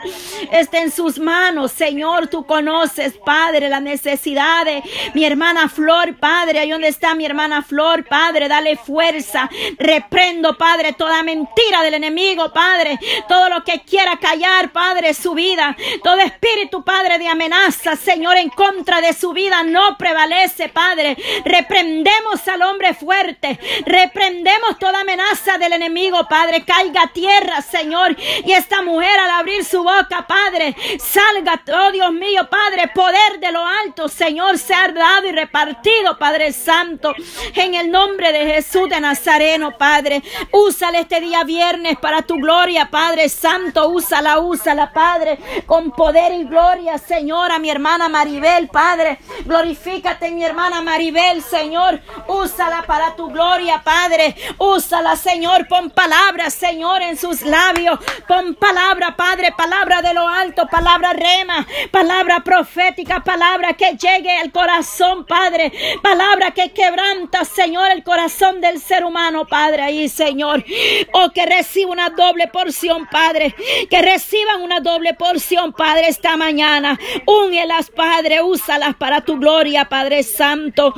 Está 0.52 0.80
en 0.80 0.92
sus 0.92 1.20
manos, 1.20 1.72
Señor. 1.72 2.28
Tú 2.28 2.46
conoces, 2.46 3.14
Padre, 3.26 3.70
la 3.70 3.80
necesidad 3.80 4.66
de 4.66 4.84
mi 5.14 5.26
hermana 5.26 5.70
Flor, 5.70 6.16
Padre. 6.18 6.60
Ahí 6.60 6.72
donde 6.72 6.88
está 6.88 7.16
mi 7.16 7.26
hermana 7.26 7.62
Flor, 7.62 8.06
Padre, 8.06 8.48
dale 8.48 8.76
fuerza. 8.78 9.50
Reprendo, 9.78 10.58
Padre, 10.58 10.94
toda 10.94 11.24
mentira 11.24 11.82
del 11.84 11.96
enemigo, 11.96 12.52
Padre. 12.54 13.00
Todo 13.28 13.50
lo 13.50 13.64
que 13.64 13.82
quiera 13.82 14.18
callar, 14.18 14.72
Padre, 14.72 15.14
su 15.14 15.34
vida. 15.34 15.76
Todo 16.04 16.20
espíritu, 16.20 16.84
Padre, 16.84 17.18
de 17.20 17.28
amenaza, 17.28 17.96
Señor, 17.96 18.38
en 18.38 18.50
contra 18.50 19.02
de 19.02 19.14
su 19.14 19.34
vida 19.34 19.64
no 19.64 19.98
prevalece, 19.98 20.70
Padre. 20.70 21.18
Reprendemos 21.46 22.48
al 22.48 22.62
hombre 22.62 22.94
fuerte. 22.94 23.60
Reprendemos 23.86 24.78
toda 24.80 25.02
amenaza 25.02 25.58
del 25.58 25.74
enemigo, 25.74 26.28
Padre. 26.28 26.64
Caiga 26.66 27.04
a 27.04 27.08
tierra, 27.08 27.62
Señor. 27.62 28.16
Y 28.46 28.52
esta 28.52 28.82
mujer 28.82 29.07
al 29.20 29.32
abrir 29.32 29.64
su 29.64 29.84
boca, 29.84 30.26
Padre, 30.28 30.76
salga, 31.00 31.62
oh 31.74 31.92
Dios 31.92 32.12
mío, 32.14 32.48
Padre, 32.50 32.90
poder 32.94 33.40
de 33.40 33.52
lo 33.52 33.66
alto, 33.66 34.08
Señor, 34.08 34.58
sea 34.58 34.88
dado 34.90 35.28
y 35.28 35.32
repartido, 35.32 36.18
Padre 36.18 36.54
Santo, 36.54 37.14
en 37.56 37.76
el 37.76 37.92
nombre 37.92 38.32
de 38.32 38.54
Jesús 38.54 38.90
de 38.90 39.00
Nazareno, 39.00 39.78
Padre. 39.78 40.24
Úsale 40.52 41.00
este 41.00 41.20
día 41.20 41.44
viernes 41.44 41.98
para 41.98 42.22
tu 42.22 42.36
gloria, 42.36 42.90
Padre 42.90 43.30
Santo. 43.30 43.90
Úsala, 43.90 44.40
úsala, 44.40 44.92
Padre, 44.94 45.40
con 45.66 45.92
poder 45.92 46.34
y 46.34 46.44
gloria, 46.46 46.98
Señor, 46.98 47.52
a 47.52 47.60
mi 47.60 47.70
hermana 47.70 48.10
Maribel, 48.10 48.68
Padre. 48.70 49.20
Glorifícate, 49.46 50.32
mi 50.32 50.44
hermana 50.44 50.82
Maribel, 50.82 51.42
Señor. 51.42 52.02
Úsala 52.28 52.84
para 52.84 53.16
tu 53.16 53.28
gloria, 53.28 53.82
Padre. 53.84 54.36
Úsala, 54.58 55.16
Señor. 55.16 55.68
Pon 55.68 55.90
palabras, 55.90 56.54
Señor, 56.54 57.02
en 57.02 57.18
sus 57.18 57.42
labios. 57.42 58.00
Pon 58.28 58.56
palabra, 58.98 59.16
Padre, 59.16 59.52
palabra 59.56 60.02
de 60.02 60.14
lo 60.14 60.28
alto, 60.28 60.68
palabra 60.68 61.14
rema, 61.14 61.68
palabra 61.92 62.40
profética, 62.44 63.24
palabra 63.24 63.74
que 63.74 63.96
llegue 63.96 64.32
al 64.32 64.52
corazón, 64.52 65.26
Padre, 65.26 65.72
palabra 66.02 66.52
que 66.52 66.72
quebranta, 66.72 67.46
Señor, 67.46 67.92
el 67.92 68.04
corazón 68.04 68.60
del 68.60 68.80
ser 68.80 69.06
humano, 69.06 69.46
Padre, 69.46 69.84
ahí, 69.84 70.10
Señor. 70.10 70.66
Oh, 71.14 71.30
que 71.30 71.46
reciba 71.46 71.92
una 71.92 72.10
doble 72.10 72.48
porción, 72.48 73.08
Padre, 73.08 73.54
que 73.90 74.02
reciban 74.02 74.64
una 74.64 74.80
doble 74.80 75.14
porción, 75.14 75.74
Padre, 75.74 76.08
esta 76.08 76.36
mañana. 76.36 77.00
Úngelas, 77.26 77.92
Padre, 77.92 78.42
úsalas 78.42 78.96
para 78.96 79.22
tu 79.22 79.38
gloria, 79.38 79.86
Padre 79.86 80.24
Santo 80.24 80.94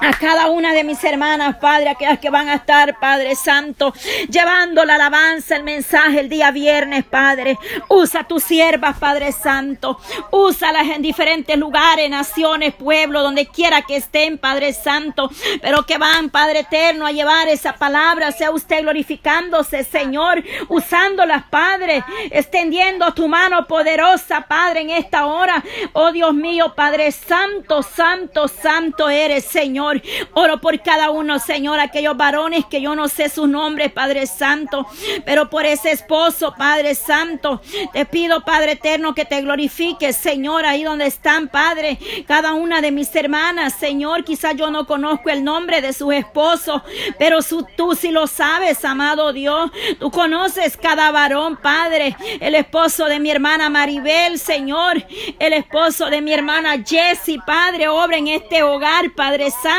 a 0.00 0.12
cada 0.12 0.48
una 0.48 0.72
de 0.72 0.84
mis 0.84 1.02
hermanas, 1.02 1.56
Padre, 1.56 1.90
aquellas 1.90 2.18
que 2.18 2.30
van 2.30 2.48
a 2.48 2.54
estar, 2.54 2.98
Padre 2.98 3.34
Santo, 3.34 3.92
llevando 4.28 4.84
la 4.84 4.94
alabanza, 4.94 5.56
el 5.56 5.64
mensaje 5.64 6.20
el 6.20 6.28
día 6.28 6.50
viernes, 6.50 7.04
Padre. 7.04 7.58
Usa 7.88 8.24
tus 8.24 8.44
siervas, 8.44 8.98
Padre 8.98 9.32
Santo. 9.32 9.98
Úsalas 10.30 10.88
en 10.88 11.02
diferentes 11.02 11.56
lugares, 11.56 12.08
naciones, 12.10 12.74
pueblos, 12.74 13.22
donde 13.22 13.46
quiera 13.46 13.82
que 13.82 13.96
estén, 13.96 14.38
Padre 14.38 14.72
Santo. 14.72 15.30
Pero 15.60 15.84
que 15.84 15.98
van, 15.98 16.30
Padre 16.30 16.60
Eterno, 16.60 17.06
a 17.06 17.12
llevar 17.12 17.48
esa 17.48 17.74
palabra. 17.74 18.32
Sea 18.32 18.50
usted 18.50 18.82
glorificándose, 18.82 19.84
Señor, 19.84 20.42
usándolas, 20.68 21.44
Padre. 21.44 22.04
Extendiendo 22.30 23.12
tu 23.14 23.28
mano 23.28 23.66
poderosa, 23.66 24.42
Padre, 24.42 24.80
en 24.82 24.90
esta 24.90 25.26
hora. 25.26 25.62
Oh 25.92 26.12
Dios 26.12 26.34
mío, 26.34 26.74
Padre 26.74 27.10
Santo, 27.12 27.82
Santo, 27.82 28.48
Santo 28.48 29.08
eres, 29.08 29.44
Señor. 29.44 29.87
Oro 30.34 30.60
por 30.60 30.80
cada 30.82 31.10
uno, 31.10 31.38
Señor, 31.38 31.80
aquellos 31.80 32.16
varones 32.16 32.64
que 32.66 32.80
yo 32.80 32.94
no 32.94 33.08
sé 33.08 33.28
sus 33.28 33.48
nombres, 33.48 33.92
Padre 33.92 34.26
Santo, 34.26 34.86
pero 35.24 35.50
por 35.50 35.64
ese 35.66 35.90
esposo, 35.90 36.54
Padre 36.56 36.94
Santo, 36.94 37.60
te 37.92 38.04
pido, 38.04 38.44
Padre 38.44 38.72
Eterno, 38.72 39.14
que 39.14 39.24
te 39.24 39.40
glorifiques, 39.40 40.16
Señor, 40.16 40.66
ahí 40.66 40.84
donde 40.84 41.06
están, 41.06 41.48
Padre, 41.48 41.98
cada 42.26 42.54
una 42.54 42.80
de 42.80 42.90
mis 42.90 43.14
hermanas, 43.14 43.74
Señor, 43.74 44.24
quizás 44.24 44.56
yo 44.56 44.70
no 44.70 44.86
conozco 44.86 45.30
el 45.30 45.44
nombre 45.44 45.80
de 45.80 45.92
su 45.92 46.12
esposo, 46.12 46.82
pero 47.18 47.38
tú 47.76 47.94
sí 47.94 48.10
lo 48.10 48.26
sabes, 48.26 48.84
amado 48.84 49.32
Dios, 49.32 49.70
tú 49.98 50.10
conoces 50.10 50.76
cada 50.76 51.10
varón, 51.10 51.56
Padre, 51.56 52.16
el 52.40 52.54
esposo 52.54 53.06
de 53.06 53.20
mi 53.20 53.30
hermana 53.30 53.70
Maribel, 53.70 54.38
Señor, 54.38 55.04
el 55.38 55.52
esposo 55.52 56.10
de 56.10 56.20
mi 56.20 56.32
hermana 56.32 56.76
Jessie, 56.84 57.40
Padre, 57.46 57.88
obra 57.88 58.16
en 58.16 58.28
este 58.28 58.62
hogar, 58.62 59.14
Padre 59.14 59.50
Santo 59.50 59.77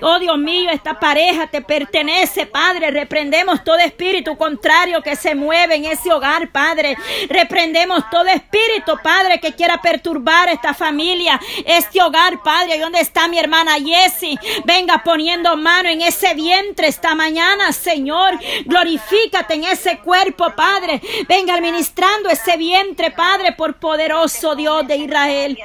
Oh 0.00 0.18
Dios 0.18 0.38
mío, 0.38 0.70
esta 0.70 0.98
pareja 0.98 1.46
te 1.46 1.62
pertenece, 1.62 2.46
Padre. 2.46 2.90
Reprendemos 2.90 3.62
todo 3.64 3.78
espíritu 3.78 4.36
contrario 4.36 5.02
que 5.02 5.16
se 5.16 5.34
mueve 5.34 5.76
en 5.76 5.86
ese 5.86 6.12
hogar, 6.12 6.50
Padre. 6.50 6.96
Reprendemos 7.28 8.08
todo 8.10 8.26
espíritu, 8.26 8.98
Padre, 9.02 9.40
que 9.40 9.54
quiera 9.54 9.80
perturbar 9.80 10.48
esta 10.48 10.74
familia, 10.74 11.40
este 11.64 12.02
hogar, 12.02 12.42
Padre. 12.42 12.78
¿Dónde 12.78 13.00
está 13.00 13.28
mi 13.28 13.38
hermana 13.38 13.74
Jessie? 13.74 14.38
Venga 14.64 15.02
poniendo 15.04 15.56
mano 15.56 15.88
en 15.88 16.02
ese 16.02 16.34
vientre 16.34 16.88
esta 16.88 17.14
mañana, 17.14 17.72
Señor. 17.72 18.38
Glorifícate 18.64 19.54
en 19.54 19.64
ese 19.64 19.98
cuerpo, 19.98 20.50
Padre. 20.54 21.00
Venga 21.28 21.54
administrando 21.54 22.28
ese 22.28 22.56
vientre, 22.56 23.10
Padre, 23.10 23.52
por 23.52 23.74
poderoso 23.78 24.54
Dios 24.54 24.86
de 24.86 24.96
Israel. 24.96 25.58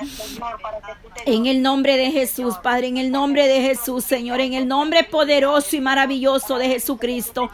En 1.26 1.46
el 1.46 1.62
nombre 1.62 1.98
de 1.98 2.12
Jesús, 2.12 2.56
Padre, 2.64 2.88
en 2.88 2.98
el 2.98 3.12
nombre 3.12 3.48
de 3.48 3.62
Jesús, 3.62 4.04
Señor, 4.04 4.42
en 4.42 4.54
el 4.54 4.68
nombre 4.68 5.04
poderoso 5.04 5.76
y 5.76 5.82
maravilloso 5.82 6.58
de 6.58 6.68
Jesucristo. 6.68 7.50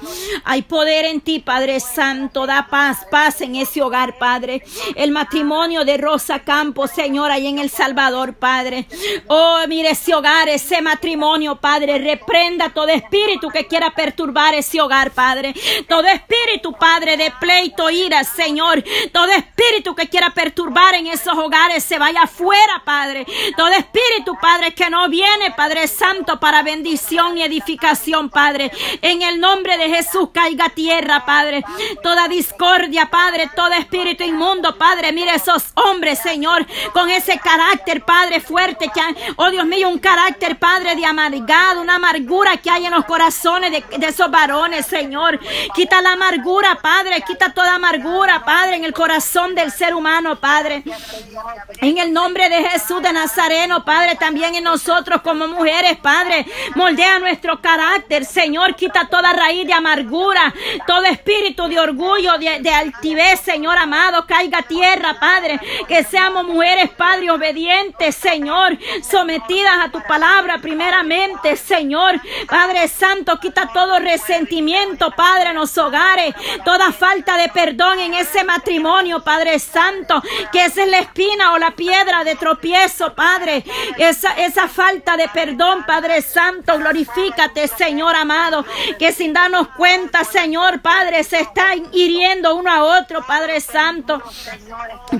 Hay 0.45 0.61
poder 0.61 1.05
en 1.05 1.21
ti, 1.21 1.39
Padre 1.39 1.79
Santo. 1.79 2.45
Da 2.45 2.67
paz, 2.69 3.05
paz 3.11 3.41
en 3.41 3.55
ese 3.55 3.81
hogar, 3.81 4.17
Padre. 4.17 4.63
El 4.95 5.11
matrimonio 5.11 5.83
de 5.83 5.97
Rosa 5.97 6.39
Campos, 6.39 6.91
Señor, 6.91 7.31
ahí 7.31 7.47
en 7.47 7.59
El 7.59 7.69
Salvador, 7.69 8.35
Padre. 8.35 8.87
Oh, 9.27 9.59
mire 9.67 9.91
ese 9.91 10.15
hogar, 10.15 10.47
ese 10.47 10.81
matrimonio, 10.81 11.55
Padre. 11.55 11.97
Reprenda 11.97 12.69
todo 12.69 12.87
espíritu 12.87 13.49
que 13.49 13.67
quiera 13.67 13.91
perturbar 13.91 14.55
ese 14.55 14.79
hogar, 14.79 15.11
Padre. 15.11 15.53
Todo 15.87 16.07
espíritu, 16.07 16.73
Padre, 16.73 17.17
de 17.17 17.33
pleito, 17.39 17.89
ira, 17.89 18.23
Señor. 18.23 18.83
Todo 19.11 19.31
espíritu 19.31 19.93
que 19.93 20.07
quiera 20.07 20.29
perturbar 20.33 20.95
en 20.95 21.07
esos 21.07 21.37
hogares 21.37 21.83
se 21.83 21.99
vaya 21.99 22.23
afuera, 22.23 22.81
Padre. 22.85 23.25
Todo 23.57 23.69
espíritu, 23.69 24.37
Padre, 24.39 24.75
que 24.75 24.87
no 24.91 25.09
viene, 25.09 25.49
Padre 25.49 25.87
Santo, 25.87 26.39
para 26.39 26.61
bendición 26.61 27.37
y 27.39 27.43
edificación, 27.43 28.29
Padre. 28.29 28.71
En 29.01 29.23
el 29.23 29.39
nombre 29.39 29.77
de 29.77 29.89
Jesús 29.89 30.29
caiga 30.31 30.69
tierra, 30.69 31.25
Padre. 31.25 31.63
Toda 32.03 32.27
discordia, 32.27 33.09
Padre, 33.09 33.49
todo 33.55 33.71
espíritu 33.73 34.23
inmundo, 34.23 34.77
Padre. 34.77 35.11
Mire 35.11 35.33
esos 35.33 35.71
hombres, 35.73 36.19
Señor, 36.19 36.67
con 36.93 37.09
ese 37.09 37.39
carácter, 37.39 38.05
Padre, 38.05 38.41
fuerte 38.41 38.91
que 38.93 39.01
han, 39.01 39.17
oh 39.37 39.49
Dios 39.49 39.65
mío, 39.65 39.89
un 39.89 39.97
carácter, 39.97 40.59
Padre, 40.59 40.95
de 40.95 41.07
amargado, 41.07 41.81
una 41.81 41.95
amargura 41.95 42.57
que 42.57 42.69
hay 42.69 42.85
en 42.85 42.93
los 42.93 43.05
corazones 43.05 43.71
de, 43.71 43.97
de 43.97 44.07
esos 44.07 44.29
varones, 44.29 44.85
Señor. 44.85 45.39
Quita 45.73 45.99
la 46.01 46.11
amargura, 46.11 46.75
Padre, 46.75 47.23
quita 47.25 47.51
toda 47.51 47.73
amargura, 47.73 48.45
Padre, 48.45 48.75
en 48.75 48.85
el 48.85 48.93
corazón 48.93 49.55
del 49.55 49.71
ser 49.71 49.95
humano, 49.95 50.39
Padre. 50.39 50.83
En 51.81 51.97
el 51.97 52.13
nombre 52.13 52.49
de 52.49 52.69
Jesús 52.69 53.01
de 53.01 53.13
Padre, 53.85 54.15
también 54.15 54.55
en 54.55 54.63
nosotros 54.65 55.21
como 55.21 55.47
mujeres, 55.47 55.97
Padre, 56.01 56.45
moldea 56.75 57.19
nuestro 57.19 57.61
carácter, 57.61 58.25
Señor, 58.25 58.75
quita 58.75 59.07
toda 59.07 59.31
raíz 59.31 59.65
de 59.65 59.73
amargura, 59.73 60.53
todo 60.85 61.03
espíritu 61.05 61.67
de 61.69 61.79
orgullo, 61.79 62.37
de, 62.37 62.69
altivez, 62.69 63.39
Señor 63.39 63.77
amado, 63.77 64.25
caiga 64.27 64.63
tierra, 64.63 65.17
Padre, 65.19 65.59
que 65.87 66.03
seamos 66.03 66.43
mujeres, 66.45 66.89
Padre, 66.89 67.31
obedientes, 67.31 68.15
Señor, 68.15 68.77
sometidas 69.01 69.85
a 69.85 69.91
tu 69.91 70.01
palabra 70.03 70.57
primeramente, 70.57 71.55
Señor, 71.55 72.19
Padre 72.49 72.87
Santo, 72.89 73.39
quita 73.39 73.69
todo 73.73 73.99
resentimiento, 73.99 75.11
Padre, 75.11 75.51
en 75.51 75.55
los 75.55 75.77
hogares, 75.77 76.35
toda 76.65 76.91
falta 76.91 77.37
de 77.37 77.47
perdón 77.49 77.99
en 77.99 78.13
ese 78.13 78.43
matrimonio, 78.43 79.23
Padre 79.23 79.57
Santo, 79.59 80.21
que 80.51 80.65
esa 80.65 80.83
es 80.83 80.89
la 80.89 80.99
espina 80.99 81.53
o 81.53 81.57
la 81.57 81.71
piedra 81.71 82.25
de 82.25 82.35
tropiezo, 82.35 83.13
Padre, 83.13 83.26
esa, 83.97 84.33
esa 84.33 84.67
falta 84.67 85.17
de 85.17 85.27
perdón, 85.29 85.85
Padre 85.85 86.21
Santo, 86.21 86.77
glorifícate, 86.77 87.67
Señor 87.67 88.15
amado, 88.15 88.65
que 88.97 89.11
sin 89.11 89.33
darnos 89.33 89.69
cuenta, 89.69 90.23
Señor, 90.23 90.81
Padre, 90.81 91.23
se 91.23 91.41
están 91.41 91.87
hiriendo 91.91 92.55
uno 92.55 92.71
a 92.71 92.83
otro, 92.99 93.25
Padre 93.25 93.59
Santo. 93.61 94.21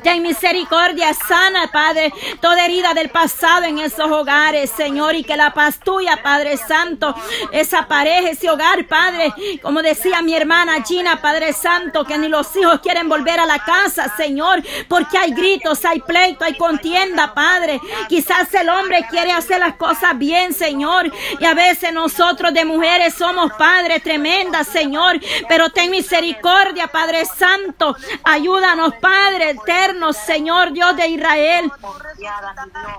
Ten 0.04 0.24
misericordia 0.24 1.14
sana, 1.14 1.70
Padre, 1.72 2.14
toda 2.42 2.66
herida 2.66 2.94
del 2.94 3.10
pasado 3.10 3.66
en 3.66 3.80
esos 3.80 4.10
hogares, 4.10 4.72
Señor, 4.72 5.16
y 5.16 5.24
que 5.24 5.38
la 5.38 5.54
paz 5.54 5.80
tuya, 5.80 6.22
Padre 6.24 6.58
Santo, 6.58 7.16
esa 7.52 7.88
pareja, 7.88 8.30
ese 8.30 8.50
hogar, 8.50 8.88
Padre, 8.88 9.34
como 9.62 9.82
decía 9.82 10.22
mi 10.22 10.34
hermana 10.34 10.84
Gina, 10.84 11.22
Padre 11.22 11.54
Santo, 11.54 12.06
que 12.06 12.18
ni 12.18 12.28
los 12.28 12.56
hijos 12.56 12.80
quieren 12.80 13.10
volver 13.10 13.40
a 13.40 13.46
la 13.46 13.60
casa, 13.60 14.14
Señor, 14.16 14.64
porque 14.88 15.18
hay 15.18 15.32
gritos, 15.32 15.84
hay 15.86 16.00
pleito, 16.00 16.46
hay 16.46 16.56
contienda, 16.56 17.34
Padre. 17.34 17.80
Quizás 18.08 18.54
el 18.54 18.70
hombre 18.70 19.06
quiere 19.10 19.32
hacer 19.32 19.60
las 19.60 19.75
cosas 19.75 20.18
bien, 20.18 20.54
Señor, 20.54 21.12
y 21.39 21.46
a 21.46 21.54
veces 21.54 21.94
nosotros 21.94 22.54
de 22.54 22.66
mujeres 22.66 23.13
somos, 23.13 23.51
Padre, 23.54 24.00
tremendas, 24.00 24.68
Señor, 24.68 25.20
pero 25.48 25.70
ten 25.70 25.92
misericordia, 25.92 26.88
Padre 26.88 27.25
Santo. 27.25 27.96
Ayúdanos, 28.24 28.94
Padre 29.01 29.51
eterno, 29.51 30.13
Señor 30.13 30.72
Dios 30.72 30.96
de 30.96 31.08
Israel. 31.08 31.72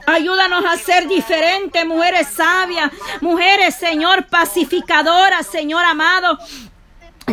Ayúdanos 0.06 0.64
a 0.64 0.76
ser 0.76 1.08
diferentes, 1.08 1.84
mujeres 1.86 2.28
sabias, 2.28 2.90
mujeres, 3.20 3.74
Señor, 3.74 4.26
pacificadoras, 4.26 5.46
Señor 5.46 5.84
amado. 5.84 6.38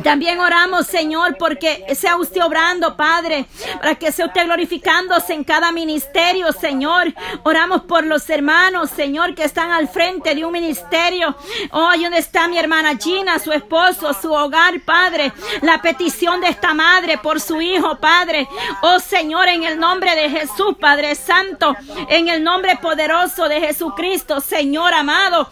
También 0.04 0.40
oramos, 0.40 0.88
Señor, 0.88 1.38
porque 1.38 1.86
sea 1.96 2.18
usted 2.18 2.44
obrando, 2.44 2.98
Padre, 2.98 3.46
para 3.78 3.96
que 3.96 4.12
sea 4.12 4.26
usted 4.26 4.46
glorificándose 4.46 5.34
en 5.34 5.44
cada 5.44 5.72
ministerio, 5.72 6.52
Señor. 6.52 7.14
Oramos 7.44 7.84
por 7.84 8.06
los 8.06 8.30
hermanos, 8.30 8.90
Señor, 8.90 9.36
que 9.36 9.44
están 9.44 9.72
al 9.72 9.88
frente 9.88 10.36
de 10.36 10.46
un 10.46 10.52
ministerio. 10.52 11.36
Oh, 11.72 11.88
ahí 11.88 12.04
donde 12.04 12.20
está 12.20 12.48
mi 12.48 12.58
hermana 12.58 12.98
Gina, 12.98 13.40
su 13.40 13.52
esposo, 13.52 14.14
su 14.14 14.32
hogar, 14.34 14.82
Padre. 14.82 15.32
La 15.62 15.82
petición 15.82 16.42
de 16.42 16.50
esta 16.50 16.74
madre 16.74 17.18
por 17.18 17.40
su 17.40 17.62
hijo, 17.62 17.98
Padre. 17.98 18.48
Oh, 18.82 19.00
Señor, 19.00 19.48
en 19.48 19.64
el 19.64 19.80
nombre 19.80 20.14
de 20.16 20.30
Jesús, 20.30 20.76
Padre 20.80 21.16
Santo, 21.16 21.76
en 22.10 22.28
el 22.28 22.44
nombre 22.44 22.78
poderoso 22.82 23.48
de 23.48 23.62
Jesucristo, 23.62 24.42
Señor 24.42 24.94
amado. 24.94 25.48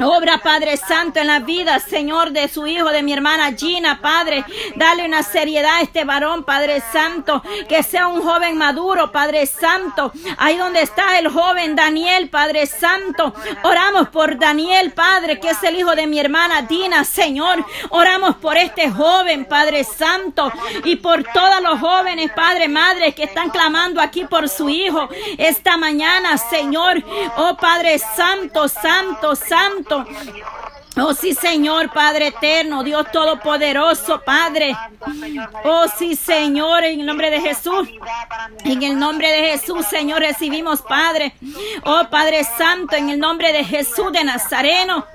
Obra, 0.00 0.38
Padre 0.38 0.76
Santo, 0.76 1.20
en 1.20 1.28
la 1.28 1.38
vida, 1.38 1.78
Señor, 1.78 2.32
de 2.32 2.48
su 2.48 2.66
hijo, 2.66 2.90
de 2.90 3.02
mi 3.02 3.12
hermana 3.12 3.19
Gina, 3.56 4.00
Padre. 4.00 4.44
Dale 4.76 5.04
una 5.04 5.22
seriedad 5.22 5.76
a 5.76 5.80
este 5.82 6.04
varón, 6.04 6.44
Padre 6.44 6.82
Santo. 6.92 7.42
Que 7.68 7.82
sea 7.82 8.06
un 8.06 8.22
joven 8.22 8.56
maduro, 8.56 9.12
Padre 9.12 9.46
Santo. 9.46 10.12
Ahí 10.38 10.56
donde 10.56 10.82
está 10.82 11.18
el 11.18 11.28
joven 11.28 11.76
Daniel, 11.76 12.28
Padre 12.28 12.66
Santo. 12.66 13.34
Oramos 13.62 14.08
por 14.08 14.38
Daniel, 14.38 14.92
Padre, 14.92 15.40
que 15.40 15.50
es 15.50 15.62
el 15.62 15.76
hijo 15.76 15.94
de 15.94 16.06
mi 16.06 16.18
hermana 16.18 16.62
Dina, 16.62 17.04
Señor. 17.04 17.64
Oramos 17.90 18.36
por 18.36 18.56
este 18.56 18.90
joven, 18.90 19.44
Padre 19.44 19.84
Santo. 19.84 20.52
Y 20.84 20.96
por 20.96 21.22
todos 21.24 21.62
los 21.62 21.80
jóvenes, 21.80 22.30
Padre, 22.34 22.68
Madre, 22.68 23.12
que 23.14 23.24
están 23.24 23.50
clamando 23.50 24.00
aquí 24.00 24.24
por 24.24 24.48
su 24.48 24.68
hijo 24.68 25.08
esta 25.38 25.76
mañana, 25.76 26.38
Señor. 26.38 27.02
Oh 27.36 27.56
Padre 27.56 27.98
Santo, 27.98 28.68
Santo, 28.68 29.36
Santo. 29.36 30.06
Oh 31.02 31.14
sí, 31.14 31.34
Señor, 31.34 31.90
Padre 31.92 32.28
eterno, 32.28 32.82
Dios 32.82 33.06
todopoderoso, 33.10 34.20
Padre. 34.22 34.76
Oh 35.64 35.86
sí, 35.98 36.14
Señor, 36.14 36.84
en 36.84 37.00
el 37.00 37.06
nombre 37.06 37.30
de 37.30 37.40
Jesús. 37.40 37.88
En 38.64 38.82
el 38.82 38.98
nombre 38.98 39.30
de 39.30 39.50
Jesús, 39.52 39.86
Señor, 39.86 40.20
recibimos, 40.20 40.82
Padre. 40.82 41.34
Oh 41.84 42.02
Padre 42.10 42.44
Santo, 42.44 42.96
en 42.96 43.08
el 43.08 43.18
nombre 43.18 43.52
de 43.52 43.64
Jesús 43.64 44.12
de 44.12 44.24
Nazareno. 44.24 45.06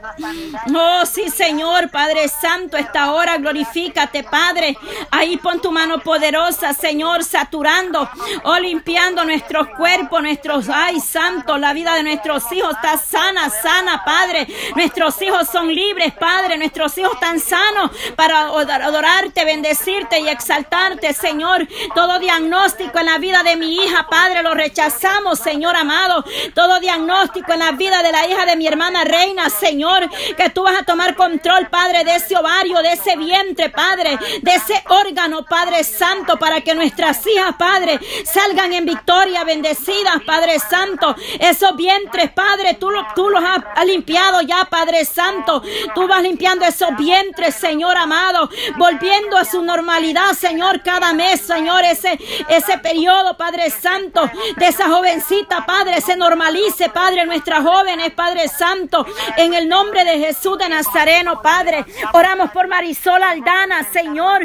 Oh 0.73 1.05
sí, 1.05 1.29
Señor, 1.29 1.91
Padre 1.91 2.27
Santo, 2.29 2.77
esta 2.77 3.11
hora 3.11 3.37
glorifícate, 3.37 4.23
Padre. 4.23 4.77
Ahí 5.11 5.37
pon 5.37 5.61
tu 5.61 5.71
mano 5.71 5.99
poderosa, 5.99 6.73
Señor, 6.73 7.23
saturando, 7.23 8.09
oh 8.43 8.57
limpiando 8.57 9.23
nuestros 9.23 9.67
cuerpos, 9.77 10.21
nuestros, 10.21 10.69
ay, 10.69 10.99
santo, 10.99 11.57
la 11.57 11.73
vida 11.73 11.93
de 11.95 12.03
nuestros 12.03 12.51
hijos 12.51 12.71
está 12.75 12.97
sana, 12.97 13.49
sana, 13.49 14.03
Padre. 14.03 14.47
Nuestros 14.75 15.21
hijos 15.21 15.47
son 15.51 15.74
libres, 15.75 16.13
Padre. 16.13 16.57
Nuestros 16.57 16.97
hijos 16.97 17.13
están 17.13 17.39
sanos 17.39 17.91
para 18.15 18.39
adorarte, 18.39 19.45
bendecirte 19.45 20.19
y 20.19 20.29
exaltarte, 20.29 21.13
Señor. 21.13 21.67
Todo 21.93 22.19
diagnóstico 22.19 22.99
en 22.99 23.05
la 23.05 23.17
vida 23.17 23.43
de 23.43 23.55
mi 23.55 23.75
hija, 23.75 24.07
Padre, 24.09 24.41
lo 24.41 24.53
rechazamos, 24.53 25.39
Señor 25.39 25.75
amado. 25.75 26.23
Todo 26.53 26.79
diagnóstico 26.79 27.53
en 27.53 27.59
la 27.59 27.71
vida 27.73 28.01
de 28.01 28.11
la 28.11 28.27
hija 28.27 28.45
de 28.45 28.55
mi 28.55 28.67
hermana 28.67 29.03
Reina, 29.03 29.49
Señor, 29.49 30.09
que 30.35 30.49
tú 30.49 30.63
vas 30.63 30.79
a 30.79 30.85
tomar 30.85 31.15
control, 31.15 31.67
Padre, 31.69 32.03
de 32.03 32.15
ese 32.15 32.37
ovario, 32.37 32.81
de 32.81 32.93
ese 32.93 33.15
vientre, 33.17 33.69
Padre, 33.69 34.17
de 34.41 34.51
ese 34.51 34.83
órgano, 34.89 35.45
Padre 35.45 35.83
Santo, 35.83 36.37
para 36.37 36.61
que 36.61 36.73
nuestras 36.73 37.25
hijas, 37.27 37.55
Padre, 37.57 37.99
salgan 38.25 38.73
en 38.73 38.85
victoria, 38.85 39.43
bendecidas, 39.43 40.21
Padre 40.25 40.59
Santo. 40.59 41.15
Esos 41.39 41.75
vientres, 41.75 42.31
Padre, 42.31 42.75
tú, 42.75 42.89
tú 43.15 43.29
los 43.29 43.43
has 43.43 43.85
limpiado 43.85 44.41
ya, 44.41 44.65
Padre 44.65 45.05
Santo. 45.05 45.54
Tú 45.93 46.07
vas 46.07 46.21
limpiando 46.21 46.65
esos 46.65 46.95
vientres, 46.97 47.55
Señor 47.55 47.97
amado, 47.97 48.49
volviendo 48.77 49.37
a 49.37 49.45
su 49.45 49.61
normalidad, 49.61 50.33
Señor, 50.33 50.81
cada 50.83 51.13
mes, 51.13 51.41
Señor, 51.41 51.83
ese, 51.83 52.19
ese 52.49 52.77
periodo, 52.79 53.37
Padre 53.37 53.69
Santo, 53.69 54.29
de 54.57 54.67
esa 54.67 54.87
jovencita, 54.89 55.65
Padre, 55.65 56.01
se 56.01 56.15
normalice, 56.15 56.89
Padre, 56.89 57.25
nuestras 57.25 57.63
jóvenes, 57.63 58.11
Padre 58.11 58.47
Santo, 58.47 59.05
en 59.37 59.53
el 59.53 59.67
nombre 59.67 60.03
de 60.03 60.19
Jesús 60.19 60.57
de 60.57 60.69
Nazareno, 60.69 61.41
Padre. 61.41 61.85
Oramos 62.13 62.51
por 62.51 62.67
Marisol 62.67 63.21
Aldana, 63.21 63.83
Señor. 63.91 64.41